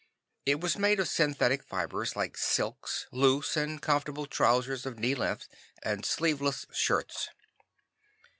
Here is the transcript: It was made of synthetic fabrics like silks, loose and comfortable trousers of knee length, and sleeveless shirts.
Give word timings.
It 0.47 0.59
was 0.59 0.79
made 0.79 0.99
of 0.99 1.07
synthetic 1.07 1.61
fabrics 1.61 2.15
like 2.15 2.35
silks, 2.35 3.05
loose 3.11 3.55
and 3.55 3.79
comfortable 3.79 4.25
trousers 4.25 4.87
of 4.87 4.97
knee 4.97 5.13
length, 5.13 5.47
and 5.83 6.03
sleeveless 6.03 6.65
shirts. 6.71 7.29